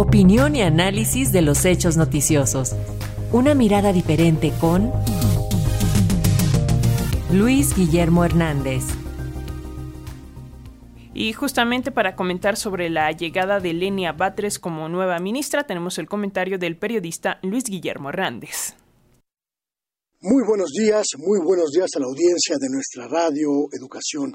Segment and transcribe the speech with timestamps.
[0.00, 2.74] Opinión y análisis de los hechos noticiosos.
[3.32, 4.90] Una mirada diferente con
[7.30, 8.82] Luis Guillermo Hernández.
[11.12, 16.08] Y justamente para comentar sobre la llegada de Lenia Batres como nueva ministra, tenemos el
[16.08, 18.76] comentario del periodista Luis Guillermo Hernández.
[20.22, 24.34] Muy buenos días, muy buenos días a la audiencia de nuestra radio Educación.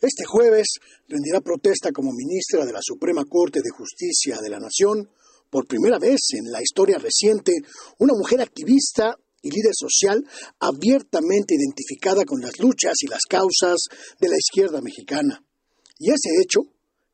[0.00, 0.74] Este jueves
[1.08, 5.08] rendirá protesta como ministra de la Suprema Corte de Justicia de la Nación,
[5.50, 7.52] por primera vez en la historia reciente,
[7.98, 10.24] una mujer activista y líder social
[10.60, 13.80] abiertamente identificada con las luchas y las causas
[14.18, 15.44] de la izquierda mexicana.
[15.98, 16.62] Y ese hecho,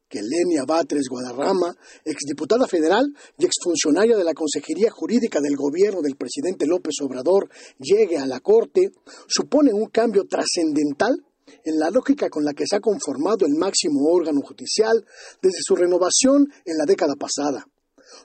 [0.08, 1.74] que Lenia Batres Guadarrama,
[2.04, 3.06] exdiputada federal
[3.38, 8.40] y exfuncionaria de la Consejería Jurídica del gobierno del presidente López Obrador, llegue a la
[8.40, 8.90] Corte,
[9.26, 11.24] supone un cambio trascendental
[11.64, 15.04] en la lógica con la que se ha conformado el máximo órgano judicial
[15.42, 17.66] desde su renovación en la década pasada.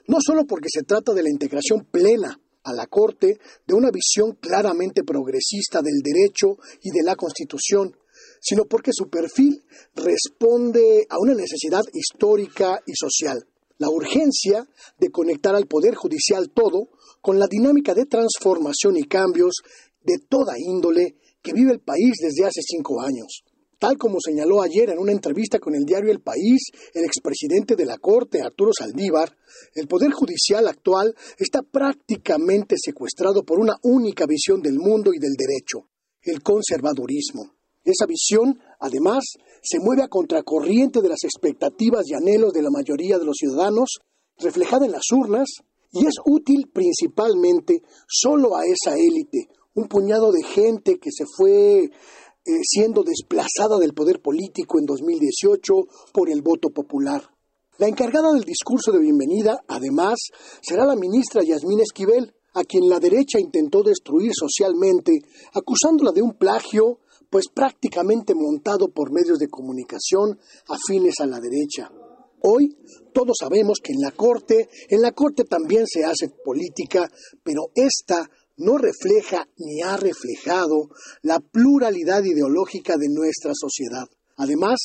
[0.06, 4.36] No solo porque se trata de la integración plena a la Corte de una visión
[4.40, 7.94] claramente progresista del derecho y de la Constitución,
[8.40, 9.62] sino porque su perfil
[9.94, 13.46] responde a una necesidad histórica y social,
[13.78, 14.66] la urgencia
[14.98, 16.88] de conectar al Poder Judicial todo
[17.20, 19.62] con la dinámica de transformación y cambios
[20.02, 23.44] de toda índole que vive el país desde hace cinco años.
[23.78, 27.84] Tal como señaló ayer en una entrevista con el diario El País el expresidente de
[27.84, 29.36] la Corte, Arturo Saldívar,
[29.74, 35.34] el Poder Judicial actual está prácticamente secuestrado por una única visión del mundo y del
[35.36, 35.90] derecho,
[36.22, 37.52] el conservadurismo.
[37.84, 39.24] Esa visión, además,
[39.62, 43.98] se mueve a contracorriente de las expectativas y anhelos de la mayoría de los ciudadanos,
[44.38, 45.48] reflejada en las urnas,
[45.92, 51.84] y es útil principalmente solo a esa élite, un puñado de gente que se fue
[51.84, 51.90] eh,
[52.62, 55.74] siendo desplazada del poder político en 2018
[56.12, 57.22] por el voto popular.
[57.78, 60.14] La encargada del discurso de bienvenida, además,
[60.62, 65.12] será la ministra Yasmín Esquivel, a quien la derecha intentó destruir socialmente,
[65.54, 71.90] acusándola de un plagio, pues prácticamente montado por medios de comunicación afines a la derecha.
[72.42, 72.76] Hoy
[73.12, 77.10] todos sabemos que en la Corte, en la Corte también se hace política,
[77.42, 80.88] pero esta no refleja ni ha reflejado
[81.22, 84.08] la pluralidad ideológica de nuestra sociedad.
[84.36, 84.78] Además,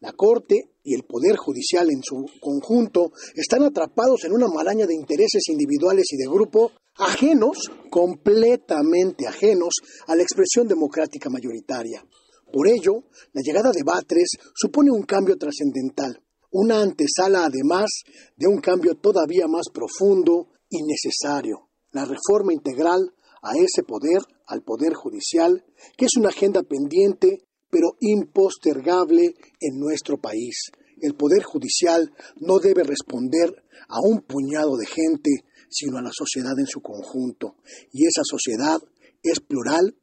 [0.00, 4.94] la Corte y el Poder Judicial en su conjunto están atrapados en una maraña de
[4.94, 9.74] intereses individuales y de grupo ajenos, completamente ajenos
[10.06, 12.04] a la expresión democrática mayoritaria.
[12.52, 17.90] Por ello, la llegada de Batres supone un cambio trascendental, una antesala además
[18.36, 23.13] de un cambio todavía más profundo y necesario la reforma integral
[23.44, 25.64] a ese poder, al poder judicial,
[25.96, 30.70] que es una agenda pendiente pero impostergable en nuestro país.
[31.00, 35.30] El poder judicial no debe responder a un puñado de gente,
[35.68, 37.56] sino a la sociedad en su conjunto.
[37.90, 38.78] Y esa sociedad
[39.20, 39.96] es plural,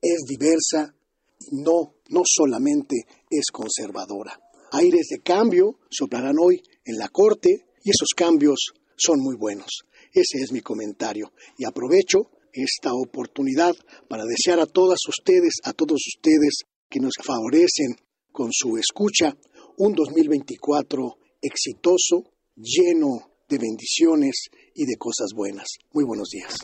[0.00, 0.94] es diversa
[1.38, 2.96] y no, no solamente
[3.28, 4.40] es conservadora.
[4.72, 9.82] Aires de cambio soplarán hoy en la Corte y esos cambios son muy buenos.
[10.14, 11.30] Ese es mi comentario.
[11.58, 13.74] Y aprovecho esta oportunidad
[14.08, 17.96] para desear a todas ustedes, a todos ustedes que nos favorecen
[18.32, 19.36] con su escucha,
[19.78, 22.24] un 2024 exitoso,
[22.56, 25.66] lleno de bendiciones y de cosas buenas.
[25.92, 26.58] Muy buenos días.